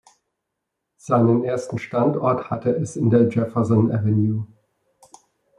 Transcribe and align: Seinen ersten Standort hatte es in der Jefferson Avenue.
Seinen 0.97 1.43
ersten 1.43 1.77
Standort 1.77 2.49
hatte 2.49 2.71
es 2.71 2.95
in 2.95 3.11
der 3.11 3.29
Jefferson 3.29 3.91
Avenue. 3.91 4.47